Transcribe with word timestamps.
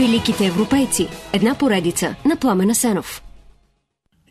Великите 0.00 0.46
европейци. 0.46 1.08
Една 1.32 1.54
поредица 1.54 2.14
на 2.24 2.36
Пламена 2.36 2.74
Сенов. 2.74 3.22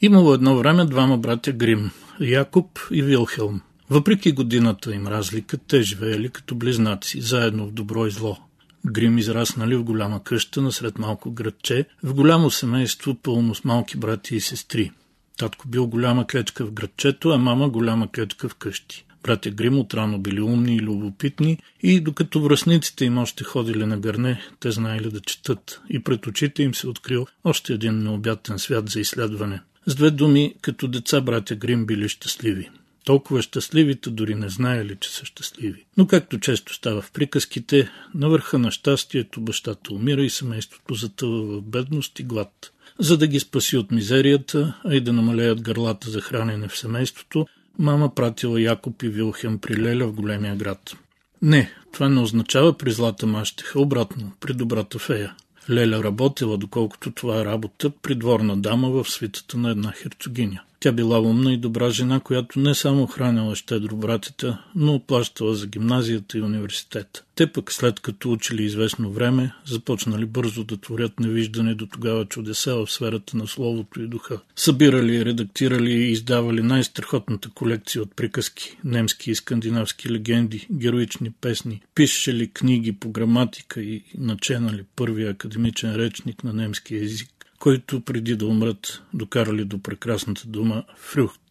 Имало 0.02 0.34
едно 0.34 0.58
време 0.58 0.86
двама 0.86 1.18
братя 1.18 1.52
Грим– 1.52 1.92
Якоб 2.20 2.80
и 2.92 3.02
Вилхелм. 3.02 3.62
Въпреки 3.90 4.32
годината 4.32 4.96
им 4.96 5.08
разлика, 5.08 5.58
те 5.58 5.82
живеели 5.82 6.30
като 6.30 6.56
близнаци, 6.56 7.22
заедно 7.22 7.66
в 7.68 7.72
добро 7.72 8.06
и 8.06 8.12
зло. 8.12 8.38
Грим 8.86 9.18
израснали 9.18 9.76
в 9.76 9.84
голяма 9.84 10.24
къща 10.24 10.62
насред 10.62 11.00
малко 11.00 11.32
градче, 11.32 11.86
в 12.04 12.14
голямо 12.14 12.52
семейство, 12.52 13.16
пълно 13.16 13.56
с 13.56 13.64
малки 13.64 13.98
брати 13.98 14.36
и 14.36 14.42
сестри. 14.42 14.92
Татко 15.38 15.68
бил 15.68 15.88
голяма 15.88 16.28
клечка 16.28 16.66
в 16.66 16.72
градчето, 16.72 17.30
а 17.30 17.38
мама 17.38 17.70
голяма 17.70 18.08
клечка 18.12 18.50
в 18.50 18.56
къщи. 18.56 19.06
Братя 19.24 19.52
Грим 19.52 19.80
отрано 19.80 20.20
били 20.20 20.42
умни 20.42 20.76
и 20.76 20.80
любопитни 20.80 21.58
и 21.84 22.00
докато 22.00 22.42
връзниците 22.42 23.06
им 23.06 23.18
още 23.18 23.44
ходили 23.44 23.86
на 23.86 24.00
гърне, 24.00 24.42
те 24.60 24.72
знаели 24.72 25.12
да 25.12 25.20
четат 25.20 25.82
и 25.90 26.00
пред 26.00 26.28
очите 26.28 26.64
им 26.64 26.76
се 26.76 26.88
открил 26.88 27.28
още 27.44 27.74
един 27.74 28.04
необятен 28.04 28.60
свят 28.60 28.90
за 28.90 29.00
изследване. 29.00 29.62
С 29.86 29.96
две 29.96 30.12
думи, 30.12 30.54
като 30.62 30.88
деца 30.88 31.22
братя 31.22 31.56
Грим 31.56 31.86
били 31.86 32.10
щастливи. 32.10 32.70
Толкова 33.06 33.42
щастливите 33.42 34.10
дори 34.10 34.36
не 34.36 34.50
знаели, 34.50 34.98
че 35.00 35.10
са 35.10 35.26
щастливи. 35.26 35.86
Но 35.98 36.08
както 36.08 36.40
често 36.40 36.74
става 36.74 37.02
в 37.02 37.12
приказките, 37.12 37.90
на 38.16 38.30
върха 38.30 38.60
на 38.60 38.72
щастието 38.72 39.42
бащата 39.42 39.94
умира 39.94 40.22
и 40.22 40.30
семейството 40.30 40.94
затъва 40.94 41.42
в 41.42 41.62
бедност 41.62 42.20
и 42.20 42.24
глад. 42.24 42.72
За 43.00 43.18
да 43.18 43.28
ги 43.28 43.40
спаси 43.40 43.78
от 43.78 43.92
мизерията, 43.92 44.74
а 44.86 44.96
и 44.96 45.02
да 45.02 45.14
намалеят 45.14 45.62
гърлата 45.62 46.10
за 46.10 46.22
хранене 46.22 46.68
в 46.68 46.78
семейството, 46.78 47.48
мама 47.78 48.16
пратила 48.16 48.62
Якоб 48.62 49.04
и 49.04 49.10
Вилхем 49.10 49.60
при 49.60 49.82
Леля 49.82 50.08
в 50.08 50.14
големия 50.14 50.56
град. 50.56 50.96
Не, 51.42 51.72
това 51.92 52.10
не 52.10 52.20
означава 52.20 52.78
при 52.78 52.92
злата 52.92 53.28
мащеха, 53.28 53.82
обратно, 53.82 54.32
при 54.40 54.54
добрата 54.54 55.00
фея. 55.00 55.36
Леля 55.70 56.04
работила, 56.04 56.58
доколкото 56.58 57.12
това 57.12 57.42
е 57.42 57.46
работа, 57.46 57.90
придворна 57.90 58.58
дама 58.58 58.90
в 58.90 59.10
свитата 59.10 59.58
на 59.58 59.70
една 59.70 59.92
херцогиня. 59.92 60.62
Тя 60.80 60.92
била 60.92 61.20
умна 61.20 61.54
и 61.54 61.58
добра 61.58 61.90
жена, 61.90 62.20
която 62.20 62.60
не 62.60 62.76
само 62.76 63.08
хранила 63.08 63.56
щедро 63.56 63.96
братята, 63.96 64.64
но 64.76 64.94
оплащала 64.94 65.56
за 65.56 65.68
гимназията 65.68 66.38
и 66.38 66.42
университета. 66.42 67.24
Те 67.36 67.52
пък 67.52 67.72
след 67.72 68.00
като 68.00 68.32
учили 68.32 68.64
известно 68.64 69.12
време, 69.12 69.54
започнали 69.66 70.26
бързо 70.26 70.64
да 70.64 70.78
творят 70.78 71.20
невиждане 71.20 71.76
до 71.76 71.88
тогава 71.88 72.26
чудеса 72.26 72.76
в 72.76 72.92
сферата 72.92 73.38
на 73.38 73.48
словото 73.48 74.02
и 74.02 74.08
духа. 74.08 74.40
Събирали, 74.56 75.26
редактирали 75.26 75.92
и 75.92 76.12
издавали 76.12 76.62
най-страхотната 76.62 77.50
колекция 77.50 78.02
от 78.02 78.16
приказки, 78.16 78.78
немски 78.84 79.32
и 79.32 79.36
скандинавски 79.36 80.10
легенди, 80.10 80.68
героични 80.72 81.32
песни, 81.32 81.82
пишели 81.96 82.48
книги 82.48 82.92
по 82.92 83.10
граматика 83.10 83.82
и 83.82 84.04
наченали 84.18 84.84
първия 84.96 85.32
академичен 85.32 85.96
речник 85.96 86.44
на 86.44 86.54
немски 86.54 86.96
език 86.96 87.39
който 87.60 88.02
преди 88.02 88.36
да 88.36 88.46
умрат 88.46 89.04
докарали 89.14 89.66
до 89.66 89.82
прекрасната 89.82 90.48
дума 90.48 90.84
фрюхт, 90.98 91.42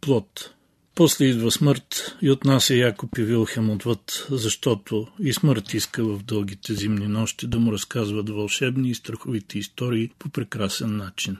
плод. 0.00 0.54
После 0.94 1.24
идва 1.24 1.50
смърт 1.50 2.16
и 2.22 2.30
отнася 2.30 2.74
Якоб 2.74 3.18
и 3.18 3.22
Вилхем 3.22 3.70
отвъд, 3.70 4.26
защото 4.30 5.06
и 5.20 5.32
смърт 5.32 5.74
иска 5.74 6.04
в 6.04 6.22
дългите 6.22 6.74
зимни 6.74 7.08
нощи 7.08 7.46
да 7.46 7.58
му 7.58 7.72
разказват 7.72 8.30
вълшебни 8.30 8.90
и 8.90 8.94
страховити 8.94 9.58
истории 9.58 10.10
по 10.18 10.28
прекрасен 10.28 10.96
начин. 10.96 11.36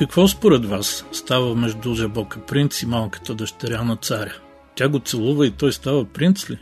Какво 0.00 0.28
според 0.28 0.66
вас 0.66 1.04
става 1.12 1.54
между 1.54 1.94
Жабока 1.94 2.40
принц 2.46 2.82
и 2.82 2.86
малката 2.86 3.34
дъщеря 3.34 3.82
на 3.82 3.96
царя? 3.96 4.34
Тя 4.74 4.88
го 4.88 4.98
целува 4.98 5.46
и 5.46 5.50
той 5.50 5.72
става 5.72 6.04
принц 6.04 6.50
ли? 6.50 6.58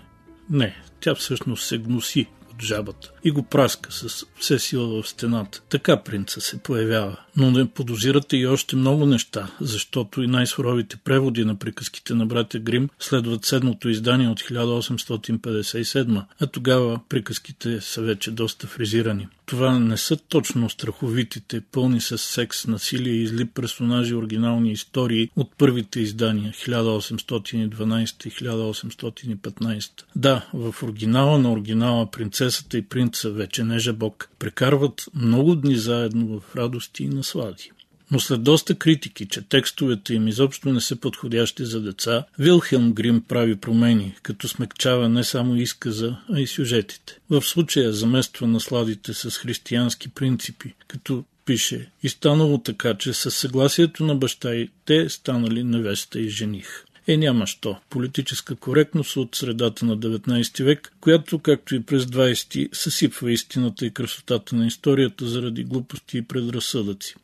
Не, 0.51 0.77
тя 1.01 1.15
всъщност 1.15 1.67
се 1.67 1.79
гноси 1.79 2.27
жабата 2.63 3.13
и 3.25 3.31
го 3.31 3.43
праска 3.43 3.93
с 3.93 4.27
все 4.39 4.59
сила 4.59 5.03
в 5.03 5.09
стената. 5.09 5.63
Така 5.69 6.03
принца 6.03 6.41
се 6.41 6.59
появява. 6.59 7.17
Но 7.37 7.51
не 7.51 7.71
подозирате 7.71 8.37
и 8.37 8.47
още 8.47 8.77
много 8.77 9.07
неща, 9.07 9.51
защото 9.61 10.23
и 10.23 10.27
най-суровите 10.27 10.97
преводи 10.97 11.45
на 11.45 11.57
приказките 11.57 12.15
на 12.15 12.27
братя 12.27 12.59
Грим 12.59 12.89
следват 12.99 13.45
седмото 13.45 13.89
издание 13.89 14.29
от 14.29 14.41
1857, 14.41 16.25
а 16.41 16.47
тогава 16.47 17.01
приказките 17.09 17.81
са 17.81 18.03
вече 18.03 18.31
доста 18.31 18.67
фризирани. 18.67 19.29
Това 19.47 19.79
не 19.79 19.97
са 19.97 20.17
точно 20.17 20.71
страховитите, 20.71 21.61
пълни 21.61 22.01
с 22.01 22.19
секс, 22.19 22.67
насилие 22.67 23.13
и 23.13 23.27
зли 23.27 23.45
персонажи 23.45 24.15
оригинални 24.15 24.73
истории 24.73 25.31
от 25.37 25.53
първите 25.59 26.01
издания 26.01 26.53
1812 26.53 28.27
и 28.27 28.31
1815. 28.31 29.91
Да, 30.17 30.47
в 30.55 30.75
оригинала 30.83 31.39
на 31.39 31.53
оригинала 31.53 32.11
принцесата 32.49 32.79
и 32.79 32.83
принца, 32.83 33.31
вече 33.31 33.65
не 33.65 33.79
жабок, 33.79 34.31
прекарват 34.39 35.05
много 35.15 35.55
дни 35.55 35.77
заедно 35.77 36.41
в 36.41 36.57
радости 36.57 37.05
и 37.05 37.09
наслади. 37.09 37.71
Но 38.11 38.21
след 38.21 38.43
доста 38.43 38.75
критики, 38.75 39.27
че 39.27 39.49
текстовете 39.49 40.15
им 40.15 40.29
изобщо 40.29 40.73
не 40.73 40.81
са 40.81 40.97
подходящи 40.97 41.65
за 41.65 41.81
деца, 41.81 42.25
Вилхелм 42.39 42.93
Грим 42.93 43.21
прави 43.21 43.57
промени, 43.57 44.15
като 44.23 44.49
смекчава 44.49 45.09
не 45.09 45.25
само 45.25 45.57
изказа, 45.57 46.17
а 46.33 46.41
и 46.41 46.47
сюжетите. 46.47 47.19
В 47.31 47.43
случая 47.43 47.93
замества 47.93 48.47
насладите 48.47 49.15
с 49.15 49.31
християнски 49.31 50.09
принципи, 50.09 50.75
като 50.87 51.25
пише 51.45 51.91
и 52.03 52.09
станало 52.09 52.59
така, 52.59 52.95
че 52.95 53.13
със 53.13 53.37
съгласието 53.37 54.05
на 54.05 54.15
баща 54.15 54.55
и 54.55 54.69
те 54.85 55.09
станали 55.09 55.65
невеста 55.65 56.21
и 56.21 56.29
жених. 56.29 56.85
Е, 57.09 57.17
няма 57.17 57.47
що. 57.47 57.77
Политическа 57.91 58.57
коректност 58.57 59.17
от 59.17 59.35
средата 59.35 59.87
на 59.87 59.99
19 59.99 60.65
век, 60.65 60.93
която, 61.01 61.39
както 61.39 61.75
и 61.75 61.83
през 61.83 62.05
20 62.05 62.75
съсипва 62.75 63.33
истината 63.33 63.87
и 63.87 63.91
красотата 63.91 64.57
на 64.57 64.67
историята 64.67 65.27
заради 65.27 65.65
глупости 65.65 66.19
и 66.19 66.23
предразсъдъци. 66.23 67.15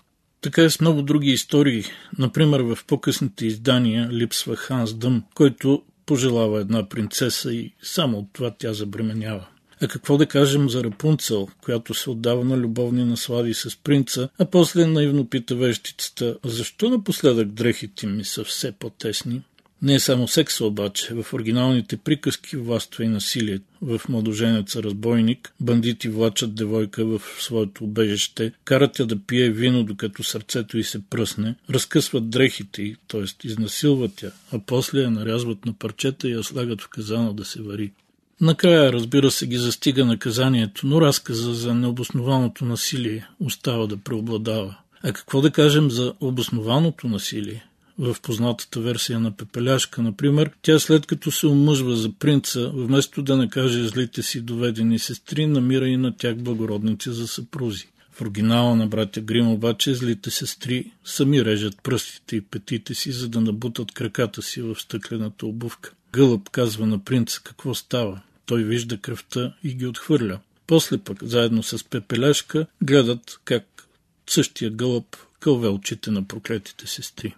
Така 0.41 0.63
е 0.63 0.71
с 0.71 0.81
много 0.81 1.03
други 1.03 1.31
истории. 1.31 1.85
Например, 2.19 2.61
в 2.61 2.79
по-късните 2.87 3.47
издания 3.47 4.09
липсва 4.13 4.57
Ханс 4.57 4.95
Дъм, 4.95 5.25
който 5.35 5.83
пожелава 6.07 6.61
една 6.61 6.89
принцеса 6.89 7.53
и 7.53 7.73
само 7.83 8.19
от 8.19 8.27
това 8.33 8.55
тя 8.59 8.73
забременява. 8.73 9.47
А 9.83 9.89
какво 9.89 10.17
да 10.17 10.27
кажем 10.27 10.71
за 10.71 10.85
Рапунцел, 10.85 11.49
която 11.63 11.95
се 11.95 12.11
отдава 12.11 12.45
на 12.45 12.57
любовни 12.57 13.05
наслади 13.05 13.55
с 13.55 13.77
принца, 13.85 14.29
а 14.39 14.45
после 14.45 14.87
наивно 14.87 15.29
пита 15.29 15.55
вещицата, 15.55 16.39
защо 16.45 16.91
напоследък 16.91 17.49
дрехите 17.49 18.07
ми 18.07 18.25
са 18.25 18.45
все 18.45 18.73
по-тесни? 18.73 19.43
Не 19.85 19.95
е 19.95 20.01
само 20.01 20.29
секса 20.29 20.65
обаче. 20.65 21.15
В 21.15 21.35
оригиналните 21.35 21.97
приказки 21.97 22.57
властва 22.57 23.05
и 23.05 23.09
насилие. 23.09 23.59
В 23.83 24.01
младоженеца 24.09 24.83
разбойник 24.83 25.55
бандити 25.61 26.09
влачат 26.09 26.55
девойка 26.55 27.05
в 27.05 27.21
своето 27.41 27.85
убежище, 27.85 28.53
карат 28.65 28.99
я 28.99 29.07
да 29.07 29.19
пие 29.27 29.51
вино, 29.51 29.85
докато 29.85 30.23
сърцето 30.23 30.79
й 30.79 30.85
се 30.85 31.03
пръсне, 31.11 31.55
разкъсват 31.71 32.31
дрехите 32.31 32.83
й, 32.83 32.97
т.е. 33.09 33.47
изнасилват 33.47 34.23
я, 34.23 34.33
а 34.53 34.59
после 34.67 35.01
я 35.01 35.11
нарязват 35.11 35.67
на 35.67 35.73
парчета 35.73 36.29
и 36.29 36.33
я 36.33 36.43
слагат 36.43 36.83
в 36.83 36.89
казана 36.89 37.33
да 37.33 37.45
се 37.45 37.63
вари. 37.63 37.93
Накрая, 38.41 38.93
разбира 38.93 39.31
се, 39.31 39.47
ги 39.47 39.57
застига 39.57 40.05
наказанието, 40.05 40.87
но 40.87 41.01
разказа 41.01 41.55
за 41.55 41.75
необоснованото 41.75 42.65
насилие 42.65 43.29
остава 43.41 43.87
да 43.87 43.97
преобладава. 43.97 44.77
А 45.03 45.13
какво 45.13 45.41
да 45.41 45.51
кажем 45.51 45.91
за 45.91 46.15
обоснованото 46.21 47.09
насилие? 47.09 47.65
В 47.99 48.17
познатата 48.23 48.81
версия 48.81 49.21
на 49.21 49.37
Пепеляшка, 49.37 50.03
например, 50.03 50.51
тя 50.63 50.79
след 50.79 51.07
като 51.07 51.31
се 51.31 51.47
омъжва 51.47 51.97
за 51.97 52.13
принца, 52.13 52.71
вместо 52.75 53.23
да 53.23 53.37
накаже 53.37 53.89
злите 53.89 54.23
си 54.23 54.41
доведени 54.41 54.99
сестри, 54.99 55.47
намира 55.47 55.89
и 55.89 55.97
на 55.97 56.17
тях 56.17 56.37
благородници 56.37 57.11
за 57.11 57.29
съпрузи. 57.29 57.87
В 58.13 58.21
оригинала 58.21 58.77
на 58.77 58.87
братя 58.87 59.21
Грим 59.21 59.49
обаче 59.49 59.95
злите 59.95 60.31
сестри 60.31 60.93
сами 61.05 61.45
режат 61.45 61.83
пръстите 61.83 62.37
и 62.37 62.41
петите 62.41 62.95
си, 62.95 63.13
за 63.13 63.29
да 63.29 63.41
набутат 63.41 63.93
краката 63.93 64.43
си 64.43 64.63
в 64.63 64.77
стъклената 64.79 65.47
обувка. 65.47 65.93
Гълъб 66.13 66.51
казва 66.51 66.87
на 66.87 67.05
принца 67.05 67.41
какво 67.45 67.75
става. 67.75 68.21
Той 68.47 68.65
вижда 68.65 68.99
кръвта 68.99 69.55
и 69.65 69.75
ги 69.75 69.87
отхвърля. 69.87 70.41
После 70.67 70.99
пък, 70.99 71.25
заедно 71.25 71.63
с 71.63 71.85
Пепеляшка, 71.85 72.67
гледат 72.83 73.41
как 73.45 73.87
същия 74.27 74.71
гълъб 74.71 75.17
кълве 75.41 75.69
очите 75.69 76.11
на 76.11 76.29
проклетите 76.29 76.87
сестри. 76.87 77.35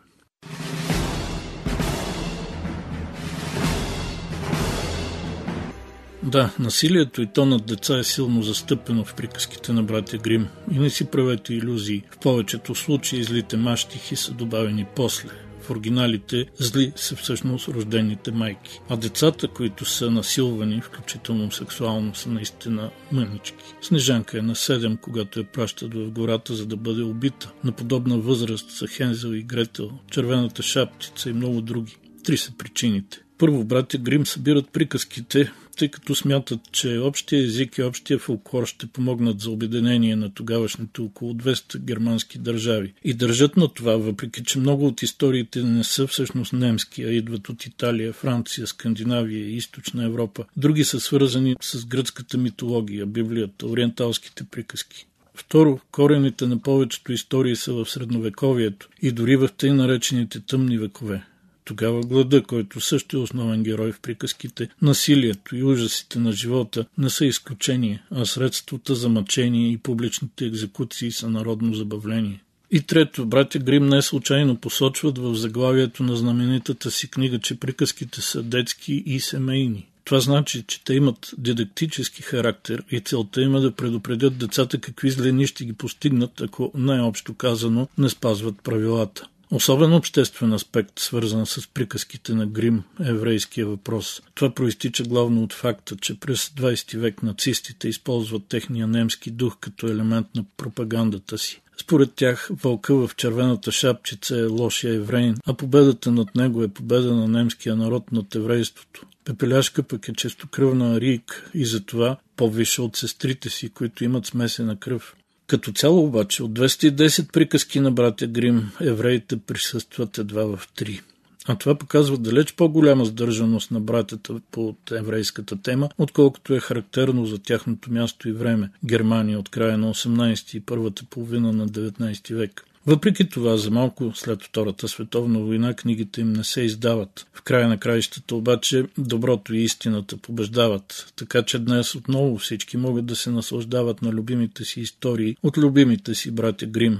Да, 6.26 6.54
насилието 6.58 7.22
и 7.22 7.26
то 7.26 7.46
над 7.46 7.66
деца 7.66 7.98
е 7.98 8.04
силно 8.04 8.42
застъпено 8.42 9.04
в 9.04 9.14
приказките 9.14 9.72
на 9.72 9.82
братя 9.82 10.18
Грим 10.18 10.48
и 10.72 10.78
не 10.78 10.90
си 10.90 11.04
правете 11.04 11.54
иллюзии. 11.54 12.02
В 12.10 12.18
повечето 12.18 12.74
случаи 12.74 13.24
злите 13.24 13.56
мащихи 13.56 14.16
са 14.16 14.32
добавени 14.32 14.86
после, 14.96 15.28
в 15.62 15.70
оригиналите 15.70 16.46
зли 16.58 16.92
са 16.96 17.16
всъщност 17.16 17.68
рождените 17.68 18.32
майки. 18.32 18.80
А 18.88 18.96
децата, 18.96 19.48
които 19.48 19.84
са 19.84 20.10
насилвани, 20.10 20.80
включително 20.80 21.52
сексуално, 21.52 22.14
са 22.14 22.28
наистина 22.28 22.90
мънички. 23.12 23.64
Снежанка 23.82 24.38
е 24.38 24.42
на 24.42 24.54
7, 24.54 25.00
когато 25.00 25.38
я 25.38 25.44
пращат 25.44 25.94
в 25.94 26.10
гората, 26.10 26.54
за 26.54 26.66
да 26.66 26.76
бъде 26.76 27.02
убита. 27.02 27.52
На 27.64 27.72
подобна 27.72 28.18
възраст 28.18 28.70
са 28.70 28.86
Хензел 28.86 29.32
и 29.32 29.42
Гретел, 29.42 29.90
червената 30.10 30.62
шапчица 30.62 31.30
и 31.30 31.32
много 31.32 31.60
други. 31.60 31.96
Три 32.24 32.36
са 32.36 32.52
причините. 32.58 33.25
Първо, 33.38 33.64
братя 33.64 33.98
Грим 33.98 34.26
събират 34.26 34.68
приказките, 34.68 35.52
тъй 35.76 35.88
като 35.88 36.14
смятат, 36.14 36.60
че 36.72 36.98
общия 36.98 37.44
език 37.44 37.78
и 37.78 37.82
общия 37.82 38.18
фолклор 38.18 38.66
ще 38.66 38.86
помогнат 38.86 39.40
за 39.40 39.50
обединение 39.50 40.16
на 40.16 40.34
тогавашните 40.34 41.00
около 41.00 41.34
200 41.34 41.78
германски 41.78 42.38
държави. 42.38 42.92
И 43.04 43.14
държат 43.14 43.56
на 43.56 43.68
това, 43.68 43.96
въпреки 43.96 44.44
че 44.44 44.58
много 44.58 44.86
от 44.86 45.02
историите 45.02 45.62
не 45.62 45.84
са 45.84 46.06
всъщност 46.06 46.52
немски, 46.52 47.02
а 47.02 47.10
идват 47.10 47.48
от 47.48 47.66
Италия, 47.66 48.12
Франция, 48.12 48.66
Скандинавия 48.66 49.46
и 49.46 49.56
Източна 49.56 50.04
Европа. 50.04 50.44
Други 50.56 50.84
са 50.84 51.00
свързани 51.00 51.56
с 51.60 51.86
гръцката 51.86 52.38
митология, 52.38 53.06
Библията, 53.06 53.66
ориенталските 53.66 54.44
приказки. 54.44 55.06
Второ, 55.34 55.80
корените 55.90 56.46
на 56.46 56.58
повечето 56.58 57.12
истории 57.12 57.56
са 57.56 57.72
в 57.72 57.90
средновековието 57.90 58.88
и 59.02 59.12
дори 59.12 59.36
в 59.36 59.48
тъй 59.56 59.70
наречените 59.70 60.40
тъмни 60.40 60.78
векове. 60.78 61.22
Тогава 61.66 62.00
глада, 62.00 62.42
който 62.42 62.80
също 62.80 63.16
е 63.16 63.20
основен 63.20 63.62
герой 63.62 63.92
в 63.92 64.00
приказките, 64.00 64.68
насилието 64.82 65.56
и 65.56 65.62
ужасите 65.62 66.18
на 66.18 66.32
живота 66.32 66.86
не 66.98 67.10
са 67.10 67.26
изключение, 67.26 68.02
а 68.10 68.24
средствата 68.24 68.94
за 68.94 69.08
мъчение 69.08 69.72
и 69.72 69.78
публичните 69.78 70.44
екзекуции 70.44 71.12
са 71.12 71.30
народно 71.30 71.74
забавление. 71.74 72.42
И 72.70 72.80
трето, 72.80 73.26
братя 73.26 73.58
Грим 73.58 73.88
не 73.88 74.02
случайно 74.02 74.56
посочват 74.56 75.18
в 75.18 75.34
заглавието 75.34 76.02
на 76.02 76.16
знаменитата 76.16 76.90
си 76.90 77.10
книга, 77.10 77.38
че 77.38 77.60
приказките 77.60 78.20
са 78.20 78.42
детски 78.42 79.02
и 79.06 79.20
семейни. 79.20 79.86
Това 80.04 80.20
значи, 80.20 80.64
че 80.66 80.84
те 80.84 80.94
имат 80.94 81.34
дидактически 81.38 82.22
характер 82.22 82.82
и 82.90 83.00
целта 83.00 83.42
има 83.42 83.58
е 83.58 83.60
да 83.60 83.72
предупредят 83.72 84.38
децата 84.38 84.80
какви 84.80 85.10
злени 85.10 85.46
ще 85.46 85.64
ги 85.64 85.72
постигнат, 85.72 86.40
ако 86.40 86.72
най-общо 86.74 87.34
казано 87.34 87.88
не 87.98 88.08
спазват 88.08 88.54
правилата. 88.64 89.28
Особен 89.50 89.92
обществен 89.92 90.52
аспект, 90.52 90.98
свързан 90.98 91.46
с 91.46 91.68
приказките 91.74 92.34
на 92.34 92.46
Грим, 92.46 92.82
еврейския 93.00 93.66
въпрос. 93.66 94.22
Това 94.34 94.54
проистича 94.54 95.04
главно 95.04 95.42
от 95.42 95.52
факта, 95.52 95.96
че 95.96 96.20
през 96.20 96.48
20 96.48 96.98
век 96.98 97.22
нацистите 97.22 97.88
използват 97.88 98.46
техния 98.48 98.86
немски 98.86 99.30
дух 99.30 99.56
като 99.60 99.86
елемент 99.86 100.26
на 100.34 100.44
пропагандата 100.56 101.38
си. 101.38 101.62
Според 101.80 102.14
тях 102.14 102.50
вълка 102.62 102.94
в 102.94 103.16
червената 103.16 103.72
шапчица 103.72 104.38
е 104.38 104.44
лошия 104.44 104.94
еврейн, 104.94 105.36
а 105.46 105.54
победата 105.54 106.10
над 106.10 106.34
него 106.34 106.62
е 106.62 106.68
победа 106.68 107.14
на 107.14 107.28
немския 107.28 107.76
народ 107.76 108.12
над 108.12 108.34
еврейството. 108.34 109.06
Пепеляшка 109.24 109.82
пък 109.82 110.08
е 110.08 110.12
честокръвна 110.12 111.00
рик 111.00 111.50
и 111.54 111.66
затова 111.66 112.16
по-виша 112.36 112.82
от 112.82 112.96
сестрите 112.96 113.50
си, 113.50 113.68
които 113.68 114.04
имат 114.04 114.26
смесена 114.26 114.76
кръв. 114.76 115.16
Като 115.46 115.72
цяло 115.72 116.04
обаче 116.04 116.42
от 116.42 116.58
210 116.58 117.32
приказки 117.32 117.80
на 117.80 117.90
братя 117.90 118.26
Грим, 118.26 118.70
евреите 118.80 119.36
присъстват 119.36 120.18
едва 120.18 120.44
в 120.44 120.68
три. 120.76 121.00
А 121.48 121.56
това 121.56 121.74
показва 121.74 122.18
далеч 122.18 122.54
по-голяма 122.54 123.04
сдържаност 123.04 123.70
на 123.70 123.80
братята 123.80 124.40
по 124.50 124.74
еврейската 124.92 125.62
тема, 125.62 125.88
отколкото 125.98 126.54
е 126.54 126.60
характерно 126.60 127.26
за 127.26 127.38
тяхното 127.38 127.92
място 127.92 128.28
и 128.28 128.32
време– 128.32 128.70
Германия 128.84 129.38
от 129.38 129.48
края 129.48 129.78
на 129.78 129.94
18 129.94 130.56
и 130.56 130.60
първата 130.60 131.04
половина 131.04 131.52
на 131.52 131.68
19 131.68 132.34
век. 132.34 132.64
Въпреки 132.86 133.28
това, 133.28 133.56
за 133.56 133.70
малко 133.70 134.12
след 134.14 134.42
Втората 134.42 134.88
световна 134.88 135.38
война 135.38 135.74
книгите 135.74 136.20
им 136.20 136.32
не 136.32 136.44
се 136.44 136.60
издават. 136.60 137.26
В 137.32 137.42
края 137.42 137.68
на 137.68 137.78
краищата 137.78 138.36
обаче 138.36 138.84
доброто 138.98 139.54
и 139.54 139.62
истината 139.62 140.16
побеждават, 140.16 141.12
така 141.16 141.42
че 141.42 141.58
днес 141.58 141.94
отново 141.94 142.38
всички 142.38 142.76
могат 142.76 143.06
да 143.06 143.16
се 143.16 143.30
наслаждават 143.30 144.02
на 144.02 144.12
любимите 144.12 144.64
си 144.64 144.80
истории 144.80 145.36
от 145.42 145.58
любимите 145.58 146.14
си 146.14 146.30
братя 146.30 146.66
Грим. 146.66 146.98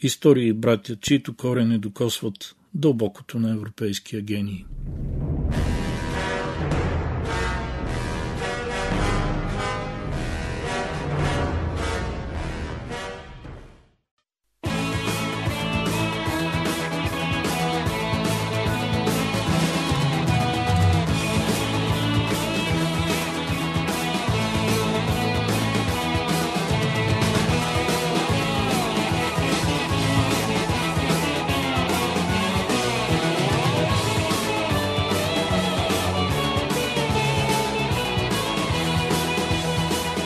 Истории 0.00 0.48
и 0.48 0.52
братя, 0.52 0.96
чието 0.96 1.36
корени 1.36 1.78
докосват 1.78 2.54
дълбокото 2.74 3.38
на 3.38 3.50
европейския 3.50 4.22
гений. 4.22 4.64